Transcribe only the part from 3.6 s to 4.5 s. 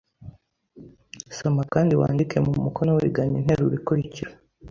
ikurikira.